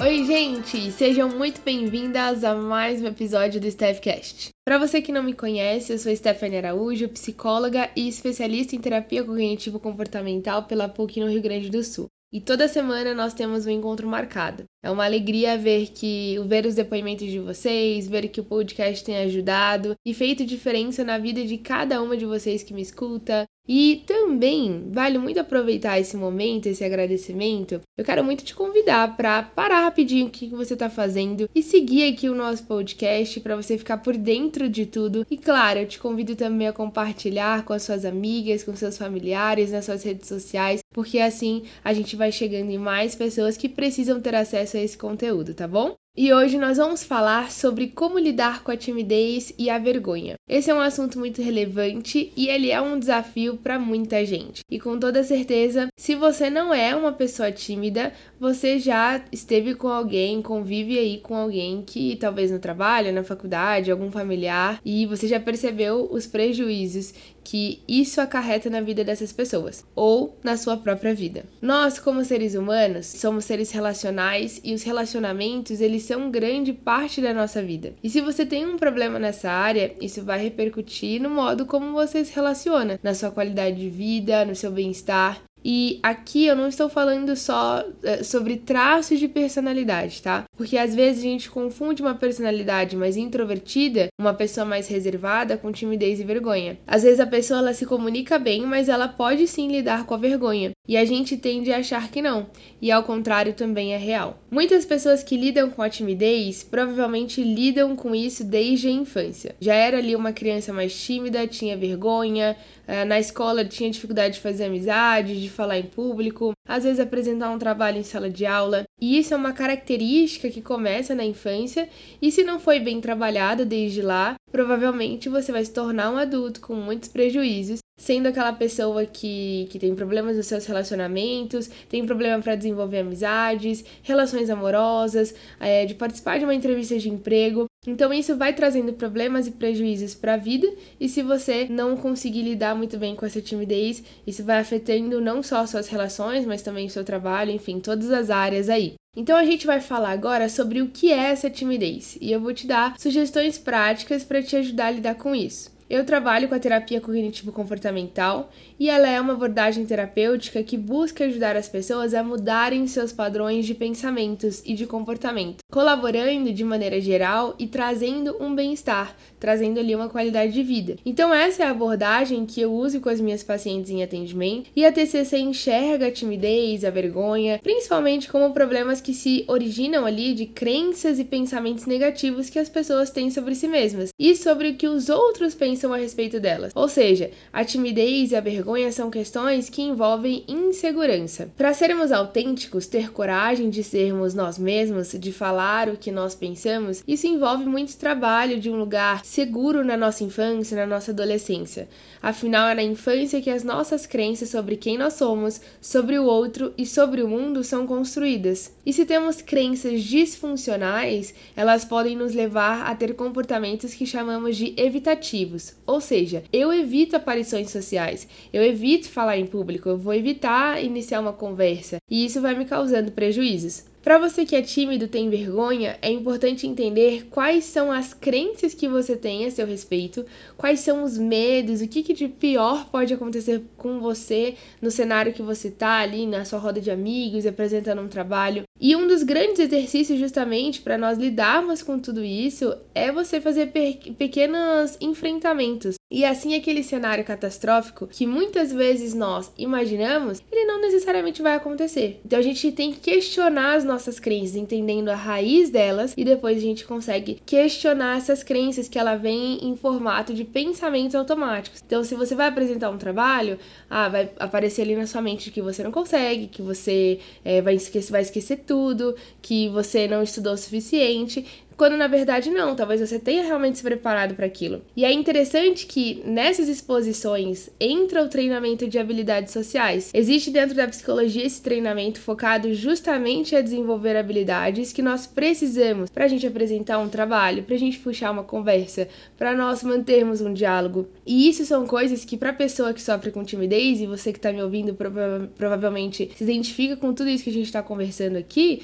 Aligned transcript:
Oi, 0.00 0.24
gente! 0.24 0.92
Sejam 0.92 1.28
muito 1.28 1.60
bem-vindas 1.60 2.44
a 2.44 2.54
mais 2.54 3.02
um 3.02 3.06
episódio 3.08 3.60
do 3.60 3.66
Staffcast. 3.66 4.50
Para 4.64 4.78
você 4.78 5.02
que 5.02 5.10
não 5.10 5.24
me 5.24 5.34
conhece, 5.34 5.92
eu 5.92 5.98
sou 5.98 6.14
Stephanie 6.14 6.58
Araújo, 6.58 7.08
psicóloga 7.08 7.90
e 7.96 8.06
especialista 8.06 8.76
em 8.76 8.80
terapia 8.80 9.24
cognitivo-comportamental 9.24 10.62
pela 10.66 10.88
PUC 10.88 11.18
no 11.18 11.28
Rio 11.28 11.42
Grande 11.42 11.68
do 11.68 11.82
Sul. 11.82 12.06
E 12.32 12.40
toda 12.40 12.68
semana 12.68 13.12
nós 13.12 13.34
temos 13.34 13.66
um 13.66 13.70
encontro 13.70 14.06
marcado. 14.06 14.64
É 14.82 14.90
uma 14.90 15.04
alegria 15.04 15.58
ver 15.58 15.88
que 15.88 16.36
ver 16.46 16.64
os 16.64 16.76
depoimentos 16.76 17.28
de 17.28 17.40
vocês, 17.40 18.06
ver 18.06 18.28
que 18.28 18.40
o 18.40 18.44
podcast 18.44 19.04
tem 19.04 19.16
ajudado 19.18 19.96
e 20.06 20.14
feito 20.14 20.44
diferença 20.44 21.02
na 21.02 21.18
vida 21.18 21.44
de 21.44 21.58
cada 21.58 22.00
uma 22.00 22.16
de 22.16 22.24
vocês 22.24 22.62
que 22.62 22.72
me 22.72 22.82
escuta, 22.82 23.48
e 23.68 24.02
também 24.06 24.84
vale 24.90 25.18
muito 25.18 25.38
aproveitar 25.38 26.00
esse 26.00 26.16
momento, 26.16 26.66
esse 26.66 26.82
agradecimento. 26.82 27.82
Eu 27.98 28.04
quero 28.04 28.24
muito 28.24 28.42
te 28.42 28.54
convidar 28.54 29.14
para 29.14 29.42
parar 29.42 29.84
rapidinho 29.84 30.26
o 30.26 30.30
que 30.30 30.48
você 30.48 30.72
está 30.72 30.88
fazendo 30.88 31.50
e 31.54 31.62
seguir 31.62 32.10
aqui 32.10 32.30
o 32.30 32.34
nosso 32.34 32.64
podcast 32.64 33.38
para 33.40 33.56
você 33.56 33.76
ficar 33.76 33.98
por 33.98 34.16
dentro 34.16 34.70
de 34.70 34.86
tudo. 34.86 35.26
E 35.30 35.36
claro, 35.36 35.80
eu 35.80 35.86
te 35.86 35.98
convido 35.98 36.34
também 36.34 36.66
a 36.66 36.72
compartilhar 36.72 37.62
com 37.64 37.74
as 37.74 37.82
suas 37.82 38.06
amigas, 38.06 38.64
com 38.64 38.74
seus 38.74 38.96
familiares 38.96 39.70
nas 39.70 39.84
suas 39.84 40.02
redes 40.02 40.28
sociais, 40.28 40.80
porque 40.94 41.18
assim 41.18 41.64
a 41.84 41.92
gente 41.92 42.16
vai 42.16 42.32
chegando 42.32 42.70
em 42.70 42.78
mais 42.78 43.14
pessoas 43.14 43.58
que 43.58 43.68
precisam 43.68 44.18
ter 44.18 44.34
acesso 44.34 44.67
a 44.76 44.82
esse 44.82 44.98
conteúdo, 44.98 45.54
tá 45.54 45.66
bom? 45.66 45.96
E 46.20 46.32
hoje 46.32 46.58
nós 46.58 46.78
vamos 46.78 47.04
falar 47.04 47.48
sobre 47.52 47.86
como 47.86 48.18
lidar 48.18 48.64
com 48.64 48.72
a 48.72 48.76
timidez 48.76 49.52
e 49.56 49.70
a 49.70 49.78
vergonha. 49.78 50.34
Esse 50.48 50.68
é 50.68 50.74
um 50.74 50.80
assunto 50.80 51.16
muito 51.16 51.40
relevante 51.40 52.32
e 52.36 52.48
ele 52.48 52.72
é 52.72 52.80
um 52.80 52.98
desafio 52.98 53.56
para 53.56 53.78
muita 53.78 54.26
gente. 54.26 54.62
E 54.68 54.80
com 54.80 54.98
toda 54.98 55.22
certeza, 55.22 55.86
se 55.96 56.16
você 56.16 56.50
não 56.50 56.74
é 56.74 56.92
uma 56.96 57.12
pessoa 57.12 57.52
tímida, 57.52 58.12
você 58.40 58.80
já 58.80 59.24
esteve 59.30 59.76
com 59.76 59.86
alguém, 59.86 60.42
convive 60.42 60.98
aí 60.98 61.18
com 61.18 61.36
alguém 61.36 61.84
que 61.86 62.16
talvez 62.16 62.50
no 62.50 62.58
trabalho, 62.58 63.12
na 63.12 63.22
faculdade, 63.22 63.92
algum 63.92 64.10
familiar, 64.10 64.80
e 64.84 65.06
você 65.06 65.28
já 65.28 65.38
percebeu 65.38 66.08
os 66.10 66.26
prejuízos 66.26 67.14
que 67.48 67.80
isso 67.88 68.20
acarreta 68.20 68.68
na 68.68 68.82
vida 68.82 69.02
dessas 69.02 69.32
pessoas 69.32 69.82
ou 69.96 70.36
na 70.44 70.54
sua 70.58 70.76
própria 70.76 71.14
vida. 71.14 71.46
Nós, 71.62 71.98
como 71.98 72.22
seres 72.22 72.54
humanos, 72.54 73.06
somos 73.06 73.46
seres 73.46 73.70
relacionais 73.70 74.60
e 74.62 74.74
os 74.74 74.82
relacionamentos, 74.82 75.80
eles 75.80 76.02
são 76.02 76.30
grande 76.30 76.74
parte 76.74 77.22
da 77.22 77.32
nossa 77.32 77.62
vida. 77.62 77.94
E 78.04 78.10
se 78.10 78.20
você 78.20 78.44
tem 78.44 78.66
um 78.66 78.76
problema 78.76 79.18
nessa 79.18 79.50
área, 79.50 79.94
isso 79.98 80.22
vai 80.22 80.38
repercutir 80.38 81.22
no 81.22 81.30
modo 81.30 81.64
como 81.64 81.92
você 81.92 82.22
se 82.22 82.34
relaciona, 82.34 83.00
na 83.02 83.14
sua 83.14 83.30
qualidade 83.30 83.76
de 83.76 83.88
vida, 83.88 84.44
no 84.44 84.54
seu 84.54 84.70
bem-estar. 84.70 85.47
E 85.70 86.00
aqui 86.02 86.46
eu 86.46 86.56
não 86.56 86.66
estou 86.66 86.88
falando 86.88 87.36
só 87.36 87.84
é, 88.02 88.22
sobre 88.22 88.56
traços 88.56 89.18
de 89.18 89.28
personalidade, 89.28 90.22
tá? 90.22 90.44
Porque 90.56 90.78
às 90.78 90.94
vezes 90.94 91.20
a 91.20 91.28
gente 91.28 91.50
confunde 91.50 92.00
uma 92.00 92.14
personalidade 92.14 92.96
mais 92.96 93.18
introvertida, 93.18 94.08
uma 94.18 94.32
pessoa 94.32 94.64
mais 94.64 94.88
reservada, 94.88 95.58
com 95.58 95.70
timidez 95.70 96.20
e 96.20 96.24
vergonha. 96.24 96.78
Às 96.86 97.02
vezes 97.02 97.20
a 97.20 97.26
pessoa 97.26 97.58
ela 97.60 97.74
se 97.74 97.84
comunica 97.84 98.38
bem, 98.38 98.62
mas 98.62 98.88
ela 98.88 99.08
pode 99.08 99.46
sim 99.46 99.68
lidar 99.68 100.06
com 100.06 100.14
a 100.14 100.16
vergonha. 100.16 100.70
E 100.88 100.96
a 100.96 101.04
gente 101.04 101.36
tende 101.36 101.70
a 101.70 101.80
achar 101.80 102.10
que 102.10 102.22
não, 102.22 102.46
e 102.80 102.90
ao 102.90 103.02
contrário 103.02 103.52
também 103.52 103.92
é 103.92 103.98
real. 103.98 104.38
Muitas 104.50 104.86
pessoas 104.86 105.22
que 105.22 105.36
lidam 105.36 105.68
com 105.68 105.82
a 105.82 105.90
timidez 105.90 106.64
provavelmente 106.64 107.42
lidam 107.42 107.94
com 107.94 108.14
isso 108.14 108.42
desde 108.42 108.88
a 108.88 108.90
infância. 108.90 109.54
Já 109.60 109.74
era 109.74 109.98
ali 109.98 110.16
uma 110.16 110.32
criança 110.32 110.72
mais 110.72 110.98
tímida, 110.98 111.46
tinha 111.46 111.76
vergonha, 111.76 112.56
eh, 112.86 113.04
na 113.04 113.20
escola 113.20 113.66
tinha 113.66 113.90
dificuldade 113.90 114.36
de 114.36 114.40
fazer 114.40 114.64
amizade, 114.64 115.38
de 115.38 115.50
falar 115.58 115.76
em 115.76 115.82
público, 115.82 116.52
às 116.68 116.84
vezes 116.84 117.00
apresentar 117.00 117.50
um 117.50 117.58
trabalho 117.58 117.98
em 117.98 118.04
sala 118.04 118.30
de 118.30 118.46
aula. 118.46 118.84
E 119.00 119.18
isso 119.18 119.34
é 119.34 119.36
uma 119.36 119.52
característica 119.52 120.48
que 120.48 120.62
começa 120.62 121.16
na 121.16 121.24
infância 121.24 121.88
e 122.22 122.30
se 122.30 122.44
não 122.44 122.60
foi 122.60 122.78
bem 122.78 123.00
trabalhada 123.00 123.66
desde 123.66 124.00
lá, 124.00 124.36
provavelmente 124.52 125.28
você 125.28 125.50
vai 125.50 125.64
se 125.64 125.72
tornar 125.72 126.12
um 126.12 126.16
adulto 126.16 126.60
com 126.60 126.74
muitos 126.74 127.08
prejuízos 127.08 127.80
sendo 127.98 128.28
aquela 128.28 128.52
pessoa 128.52 129.04
que, 129.04 129.66
que 129.70 129.78
tem 129.78 129.92
problemas 129.92 130.36
nos 130.36 130.46
seus 130.46 130.64
relacionamentos, 130.64 131.68
tem 131.88 132.06
problema 132.06 132.40
para 132.40 132.54
desenvolver 132.54 133.00
amizades, 133.00 133.84
relações 134.04 134.48
amorosas, 134.48 135.34
é, 135.58 135.84
de 135.84 135.94
participar 135.96 136.38
de 136.38 136.44
uma 136.44 136.54
entrevista 136.54 136.96
de 136.96 137.10
emprego. 137.10 137.67
Então 137.86 138.12
isso 138.12 138.36
vai 138.36 138.52
trazendo 138.52 138.92
problemas 138.92 139.46
e 139.46 139.52
prejuízos 139.52 140.14
para 140.14 140.34
a 140.34 140.36
vida, 140.36 140.68
e 141.00 141.08
se 141.08 141.22
você 141.22 141.66
não 141.70 141.96
conseguir 141.96 142.42
lidar 142.42 142.74
muito 142.74 142.98
bem 142.98 143.14
com 143.14 143.24
essa 143.24 143.40
timidez, 143.40 144.02
isso 144.26 144.44
vai 144.44 144.58
afetando 144.58 145.20
não 145.20 145.42
só 145.42 145.64
suas 145.64 145.88
relações, 145.88 146.44
mas 146.44 146.60
também 146.60 146.86
o 146.86 146.90
seu 146.90 147.04
trabalho, 147.04 147.50
enfim, 147.52 147.80
todas 147.80 148.10
as 148.10 148.30
áreas 148.30 148.68
aí. 148.68 148.94
Então 149.16 149.36
a 149.36 149.44
gente 149.44 149.66
vai 149.66 149.80
falar 149.80 150.10
agora 150.10 150.48
sobre 150.48 150.82
o 150.82 150.88
que 150.88 151.12
é 151.12 151.30
essa 151.30 151.48
timidez, 151.48 152.18
e 152.20 152.30
eu 152.30 152.40
vou 152.40 152.52
te 152.52 152.66
dar 152.66 152.98
sugestões 152.98 153.58
práticas 153.58 154.22
para 154.24 154.42
te 154.42 154.56
ajudar 154.56 154.86
a 154.88 154.90
lidar 154.92 155.14
com 155.14 155.34
isso. 155.34 155.77
Eu 155.90 156.04
trabalho 156.04 156.48
com 156.48 156.54
a 156.54 156.58
terapia 156.58 157.00
cognitivo-comportamental 157.00 158.50
e 158.78 158.90
ela 158.90 159.08
é 159.08 159.18
uma 159.18 159.32
abordagem 159.32 159.86
terapêutica 159.86 160.62
que 160.62 160.76
busca 160.76 161.24
ajudar 161.24 161.56
as 161.56 161.66
pessoas 161.66 162.12
a 162.12 162.22
mudarem 162.22 162.86
seus 162.86 163.10
padrões 163.10 163.64
de 163.64 163.74
pensamentos 163.74 164.62
e 164.66 164.74
de 164.74 164.86
comportamento, 164.86 165.64
colaborando 165.72 166.52
de 166.52 166.62
maneira 166.62 167.00
geral 167.00 167.54
e 167.58 167.66
trazendo 167.66 168.36
um 168.38 168.54
bem-estar, 168.54 169.16
trazendo 169.40 169.80
ali 169.80 169.94
uma 169.94 170.10
qualidade 170.10 170.52
de 170.52 170.62
vida. 170.62 170.96
Então 171.06 171.32
essa 171.32 171.62
é 171.62 171.66
a 171.66 171.70
abordagem 171.70 172.44
que 172.44 172.60
eu 172.60 172.70
uso 172.70 173.00
com 173.00 173.08
as 173.08 173.20
minhas 173.20 173.42
pacientes 173.42 173.90
em 173.90 174.02
atendimento 174.02 174.68
e 174.76 174.84
a 174.84 174.92
TCC 174.92 175.38
enxerga 175.38 176.08
a 176.08 176.12
timidez, 176.12 176.84
a 176.84 176.90
vergonha, 176.90 177.60
principalmente 177.62 178.28
como 178.28 178.52
problemas 178.52 179.00
que 179.00 179.14
se 179.14 179.42
originam 179.48 180.04
ali 180.04 180.34
de 180.34 180.44
crenças 180.44 181.18
e 181.18 181.24
pensamentos 181.24 181.86
negativos 181.86 182.50
que 182.50 182.58
as 182.58 182.68
pessoas 182.68 183.08
têm 183.08 183.30
sobre 183.30 183.54
si 183.54 183.66
mesmas 183.66 184.10
e 184.18 184.36
sobre 184.36 184.68
o 184.68 184.74
que 184.74 184.86
os 184.86 185.08
outros 185.08 185.54
pensam 185.54 185.77
a 185.92 185.96
respeito 185.96 186.40
delas. 186.40 186.72
Ou 186.74 186.88
seja, 186.88 187.30
a 187.52 187.64
timidez 187.64 188.32
e 188.32 188.36
a 188.36 188.40
vergonha 188.40 188.78
vergonha 188.78 188.92
são 188.92 189.10
questões 189.10 189.70
que 189.70 189.82
envolvem 189.82 190.44
insegurança. 190.48 191.48
Para 191.56 191.72
sermos 191.72 192.12
autênticos, 192.12 192.86
ter 192.86 193.10
coragem 193.12 193.70
de 193.70 193.82
sermos 193.82 194.34
nós 194.34 194.58
mesmos, 194.58 195.12
de 195.12 195.32
falar 195.32 195.88
o 195.88 195.96
que 195.96 196.10
nós 196.10 196.34
pensamos, 196.34 197.02
isso 197.06 197.26
envolve 197.26 197.64
muito 197.64 197.96
trabalho 197.96 198.60
de 198.60 198.68
um 198.68 198.76
lugar 198.76 199.24
seguro 199.24 199.84
na 199.84 199.96
nossa 199.96 200.24
infância, 200.24 200.76
na 200.76 200.86
nossa 200.86 201.12
adolescência. 201.12 201.88
Afinal, 202.20 202.68
é 202.68 202.74
na 202.74 202.82
infância 202.82 203.40
que 203.40 203.50
as 203.50 203.62
nossas 203.62 204.06
crenças 204.06 204.50
sobre 204.50 204.76
quem 204.76 204.98
nós 204.98 205.14
somos, 205.14 205.60
sobre 205.80 206.18
o 206.18 206.24
outro 206.24 206.74
e 206.76 206.84
sobre 206.84 207.22
o 207.22 207.28
mundo 207.28 207.62
são 207.62 207.86
construídas. 207.86 208.72
E 208.84 208.92
se 208.92 209.04
temos 209.04 209.40
crenças 209.40 210.02
disfuncionais, 210.02 211.32
elas 211.56 211.84
podem 211.84 212.16
nos 212.16 212.34
levar 212.34 212.86
a 212.86 212.94
ter 212.94 213.14
comportamentos 213.14 213.94
que 213.94 214.04
chamamos 214.04 214.56
de 214.56 214.74
evitativos, 214.76 215.67
ou 215.86 216.00
seja, 216.00 216.44
eu 216.52 216.72
evito 216.72 217.16
aparições 217.16 217.70
sociais, 217.70 218.28
eu 218.52 218.62
evito 218.62 219.08
falar 219.08 219.38
em 219.38 219.46
público, 219.46 219.88
eu 219.88 219.98
vou 219.98 220.14
evitar 220.14 220.82
iniciar 220.82 221.20
uma 221.20 221.32
conversa, 221.32 221.98
e 222.10 222.24
isso 222.24 222.40
vai 222.40 222.54
me 222.56 222.64
causando 222.64 223.12
prejuízos. 223.12 223.87
Para 224.08 224.16
você 224.16 224.46
que 224.46 224.56
é 224.56 224.62
tímido, 224.62 225.06
tem 225.06 225.28
vergonha, 225.28 225.98
é 226.00 226.10
importante 226.10 226.66
entender 226.66 227.26
quais 227.30 227.64
são 227.64 227.92
as 227.92 228.14
crenças 228.14 228.72
que 228.72 228.88
você 228.88 229.14
tem 229.14 229.44
a 229.44 229.50
seu 229.50 229.66
respeito, 229.66 230.24
quais 230.56 230.80
são 230.80 231.04
os 231.04 231.18
medos, 231.18 231.82
o 231.82 231.86
que, 231.86 232.02
que 232.02 232.14
de 232.14 232.26
pior 232.26 232.88
pode 232.88 233.12
acontecer 233.12 233.62
com 233.76 234.00
você 234.00 234.54
no 234.80 234.90
cenário 234.90 235.34
que 235.34 235.42
você 235.42 235.70
tá 235.70 235.98
ali, 235.98 236.26
na 236.26 236.46
sua 236.46 236.58
roda 236.58 236.80
de 236.80 236.90
amigos, 236.90 237.44
apresentando 237.44 238.00
um 238.00 238.08
trabalho. 238.08 238.62
E 238.80 238.96
um 238.96 239.06
dos 239.06 239.22
grandes 239.22 239.60
exercícios, 239.60 240.18
justamente, 240.18 240.80
para 240.80 240.96
nós 240.96 241.18
lidarmos 241.18 241.82
com 241.82 241.98
tudo 241.98 242.24
isso, 242.24 242.74
é 242.94 243.12
você 243.12 243.42
fazer 243.42 243.72
pe 243.72 244.14
pequenos 244.16 244.96
enfrentamentos. 245.02 245.97
E 246.10 246.24
assim, 246.24 246.54
aquele 246.54 246.82
cenário 246.82 247.22
catastrófico 247.22 248.06
que 248.06 248.26
muitas 248.26 248.72
vezes 248.72 249.12
nós 249.12 249.52
imaginamos, 249.58 250.42
ele 250.50 250.64
não 250.64 250.80
necessariamente 250.80 251.42
vai 251.42 251.54
acontecer. 251.54 252.18
Então 252.24 252.38
a 252.38 252.42
gente 252.42 252.72
tem 252.72 252.92
que 252.92 253.00
questionar 253.00 253.74
as 253.74 253.84
nossas 253.84 254.18
crenças, 254.18 254.56
entendendo 254.56 255.10
a 255.10 255.14
raiz 255.14 255.68
delas, 255.68 256.14
e 256.16 256.24
depois 256.24 256.56
a 256.56 256.60
gente 256.62 256.86
consegue 256.86 257.42
questionar 257.44 258.16
essas 258.16 258.42
crenças 258.42 258.88
que 258.88 258.98
ela 258.98 259.16
vem 259.16 259.58
em 259.62 259.76
formato 259.76 260.32
de 260.32 260.44
pensamentos 260.44 261.14
automáticos. 261.14 261.82
Então, 261.86 262.02
se 262.02 262.14
você 262.14 262.34
vai 262.34 262.48
apresentar 262.48 262.88
um 262.88 262.96
trabalho, 262.96 263.58
ah, 263.90 264.08
vai 264.08 264.30
aparecer 264.38 264.80
ali 264.80 264.96
na 264.96 265.06
sua 265.06 265.20
mente 265.20 265.50
que 265.50 265.60
você 265.60 265.82
não 265.82 265.92
consegue, 265.92 266.46
que 266.46 266.62
você 266.62 267.20
é, 267.44 267.60
vai, 267.60 267.74
esquecer, 267.74 268.10
vai 268.10 268.22
esquecer 268.22 268.60
tudo, 268.66 269.14
que 269.42 269.68
você 269.68 270.08
não 270.08 270.22
estudou 270.22 270.54
o 270.54 270.56
suficiente 270.56 271.44
quando 271.78 271.96
na 271.96 272.08
verdade 272.08 272.50
não, 272.50 272.74
talvez 272.74 273.00
você 273.00 273.20
tenha 273.20 273.44
realmente 273.44 273.78
se 273.78 273.84
preparado 273.84 274.34
para 274.34 274.44
aquilo. 274.44 274.82
E 274.96 275.04
é 275.04 275.12
interessante 275.12 275.86
que 275.86 276.20
nessas 276.26 276.68
exposições 276.68 277.70
entra 277.78 278.24
o 278.24 278.28
treinamento 278.28 278.88
de 278.88 278.98
habilidades 278.98 279.52
sociais. 279.52 280.10
Existe 280.12 280.50
dentro 280.50 280.74
da 280.74 280.88
psicologia 280.88 281.46
esse 281.46 281.62
treinamento 281.62 282.20
focado 282.20 282.74
justamente 282.74 283.54
a 283.54 283.60
desenvolver 283.60 284.16
habilidades 284.16 284.92
que 284.92 285.00
nós 285.00 285.24
precisamos 285.24 286.10
para 286.10 286.24
a 286.24 286.28
gente 286.28 286.46
apresentar 286.46 286.98
um 286.98 287.08
trabalho, 287.08 287.62
para 287.62 287.76
a 287.76 287.78
gente 287.78 288.00
puxar 288.00 288.32
uma 288.32 288.42
conversa, 288.42 289.06
para 289.38 289.54
nós 289.54 289.84
mantermos 289.84 290.40
um 290.40 290.52
diálogo. 290.52 291.06
E 291.24 291.48
isso 291.48 291.64
são 291.64 291.86
coisas 291.86 292.24
que 292.24 292.36
para 292.36 292.52
pessoa 292.52 292.92
que 292.92 293.00
sofre 293.00 293.30
com 293.30 293.44
timidez 293.44 294.00
e 294.00 294.06
você 294.06 294.32
que 294.32 294.38
está 294.38 294.52
me 294.52 294.60
ouvindo 294.60 294.94
prova 294.94 295.48
provavelmente 295.56 296.28
se 296.34 296.42
identifica 296.42 296.96
com 296.96 297.14
tudo 297.14 297.30
isso 297.30 297.44
que 297.44 297.50
a 297.50 297.52
gente 297.52 297.66
está 297.66 297.82
conversando 297.82 298.36
aqui, 298.36 298.82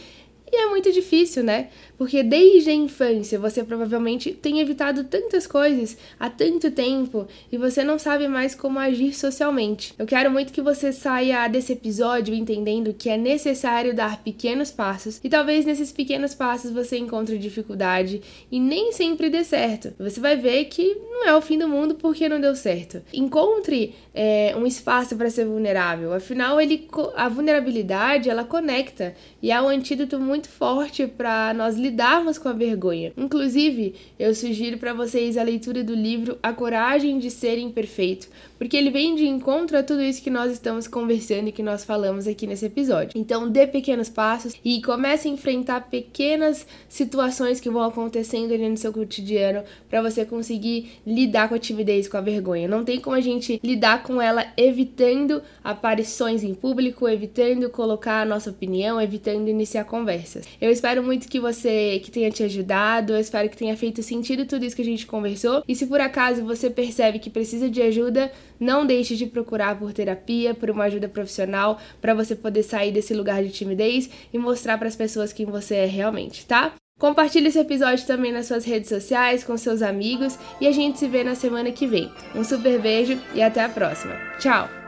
E 0.50 0.56
é 0.56 0.66
muito 0.68 0.92
difícil, 0.92 1.42
né? 1.42 1.68
Porque 1.96 2.22
desde 2.22 2.70
a 2.70 2.74
infância 2.74 3.38
você 3.38 3.64
provavelmente 3.64 4.32
tem 4.32 4.60
evitado 4.60 5.04
tantas 5.04 5.46
coisas 5.46 5.96
há 6.18 6.28
tanto 6.28 6.70
tempo 6.70 7.26
e 7.50 7.56
você 7.56 7.82
não 7.84 7.98
sabe 7.98 8.28
mais 8.28 8.54
como 8.54 8.78
agir 8.78 9.14
socialmente. 9.14 9.94
Eu 9.98 10.06
quero 10.06 10.30
muito 10.30 10.52
que 10.52 10.60
você 10.60 10.92
saia 10.92 11.46
desse 11.48 11.72
episódio 11.72 12.34
entendendo 12.34 12.94
que 12.94 13.08
é 13.08 13.16
necessário 13.16 13.94
dar 13.94 14.22
pequenos 14.22 14.70
passos 14.70 15.20
e 15.22 15.28
talvez 15.28 15.64
nesses 15.64 15.92
pequenos 15.92 16.34
passos 16.34 16.70
você 16.70 16.98
encontre 16.98 17.38
dificuldade 17.38 18.20
e 18.50 18.60
nem 18.60 18.92
sempre 18.92 19.30
dê 19.30 19.44
certo. 19.44 19.92
Você 19.98 20.20
vai 20.20 20.36
ver 20.36 20.64
que 20.66 20.94
não 21.10 21.26
é 21.26 21.34
o 21.34 21.40
fim 21.40 21.58
do 21.58 21.68
mundo 21.68 21.94
porque 21.94 22.28
não 22.28 22.40
deu 22.40 22.54
certo. 22.54 23.02
Encontre 23.12 23.94
é, 24.12 24.54
um 24.56 24.66
espaço 24.66 25.16
para 25.16 25.30
ser 25.30 25.46
vulnerável. 25.46 26.12
Afinal, 26.12 26.60
ele, 26.60 26.88
a 27.16 27.28
vulnerabilidade 27.28 28.28
ela 28.28 28.44
conecta 28.44 29.14
e 29.40 29.50
é 29.50 29.60
um 29.60 29.68
antídoto 29.68 30.18
muito 30.34 30.48
forte 30.48 31.06
para 31.06 31.54
nós 31.54 31.76
lidarmos 31.76 32.38
com 32.38 32.48
a 32.48 32.52
vergonha. 32.52 33.12
Inclusive, 33.16 33.94
eu 34.18 34.34
sugiro 34.34 34.78
para 34.78 34.92
vocês 34.92 35.36
a 35.36 35.44
leitura 35.44 35.84
do 35.84 35.94
livro 35.94 36.36
A 36.42 36.52
Coragem 36.52 37.20
de 37.20 37.30
Ser 37.30 37.56
Imperfeito, 37.56 38.28
porque 38.64 38.78
ele 38.78 38.90
vem 38.90 39.14
de 39.14 39.26
encontro 39.26 39.76
a 39.76 39.82
tudo 39.82 40.00
isso 40.00 40.22
que 40.22 40.30
nós 40.30 40.50
estamos 40.50 40.88
conversando 40.88 41.48
e 41.48 41.52
que 41.52 41.62
nós 41.62 41.84
falamos 41.84 42.26
aqui 42.26 42.46
nesse 42.46 42.64
episódio. 42.64 43.10
Então, 43.14 43.46
dê 43.46 43.66
pequenos 43.66 44.08
passos 44.08 44.54
e 44.64 44.80
comece 44.80 45.28
a 45.28 45.30
enfrentar 45.30 45.90
pequenas 45.90 46.66
situações 46.88 47.60
que 47.60 47.68
vão 47.68 47.82
acontecendo 47.82 48.54
ali 48.54 48.66
no 48.66 48.78
seu 48.78 48.90
cotidiano 48.90 49.64
para 49.90 50.00
você 50.00 50.24
conseguir 50.24 50.92
lidar 51.06 51.50
com 51.50 51.54
a 51.54 51.58
timidez, 51.58 52.08
com 52.08 52.16
a 52.16 52.22
vergonha. 52.22 52.66
Não 52.66 52.86
tem 52.86 52.98
como 52.98 53.14
a 53.14 53.20
gente 53.20 53.60
lidar 53.62 54.02
com 54.02 54.18
ela 54.18 54.46
evitando 54.56 55.42
aparições 55.62 56.42
em 56.42 56.54
público, 56.54 57.06
evitando 57.06 57.68
colocar 57.68 58.22
a 58.22 58.24
nossa 58.24 58.48
opinião, 58.48 58.98
evitando 58.98 59.46
iniciar 59.46 59.84
conversas. 59.84 60.46
Eu 60.58 60.70
espero 60.70 61.02
muito 61.02 61.28
que 61.28 61.38
você 61.38 62.00
que 62.02 62.10
tenha 62.10 62.30
te 62.30 62.42
ajudado, 62.42 63.12
eu 63.12 63.20
espero 63.20 63.50
que 63.50 63.58
tenha 63.58 63.76
feito 63.76 64.02
sentido 64.02 64.46
tudo 64.46 64.64
isso 64.64 64.74
que 64.74 64.80
a 64.80 64.86
gente 64.86 65.04
conversou. 65.04 65.62
E 65.68 65.74
se 65.74 65.86
por 65.86 66.00
acaso 66.00 66.42
você 66.42 66.70
percebe 66.70 67.18
que 67.18 67.28
precisa 67.28 67.68
de 67.68 67.82
ajuda, 67.82 68.32
não 68.58 68.86
deixe 68.86 69.16
de 69.16 69.26
procurar 69.26 69.78
por 69.78 69.92
terapia, 69.92 70.54
por 70.54 70.70
uma 70.70 70.84
ajuda 70.84 71.08
profissional, 71.08 71.78
para 72.00 72.14
você 72.14 72.34
poder 72.34 72.62
sair 72.62 72.92
desse 72.92 73.14
lugar 73.14 73.42
de 73.42 73.50
timidez 73.50 74.10
e 74.32 74.38
mostrar 74.38 74.78
para 74.78 74.88
as 74.88 74.96
pessoas 74.96 75.32
quem 75.32 75.46
você 75.46 75.76
é 75.76 75.86
realmente, 75.86 76.46
tá? 76.46 76.72
Compartilhe 76.98 77.48
esse 77.48 77.58
episódio 77.58 78.06
também 78.06 78.32
nas 78.32 78.46
suas 78.46 78.64
redes 78.64 78.88
sociais, 78.88 79.42
com 79.42 79.56
seus 79.56 79.82
amigos 79.82 80.38
e 80.60 80.66
a 80.66 80.72
gente 80.72 80.98
se 80.98 81.08
vê 81.08 81.24
na 81.24 81.34
semana 81.34 81.72
que 81.72 81.86
vem. 81.86 82.10
Um 82.34 82.44
super 82.44 82.80
beijo 82.80 83.18
e 83.34 83.42
até 83.42 83.64
a 83.64 83.68
próxima. 83.68 84.14
Tchau! 84.38 84.83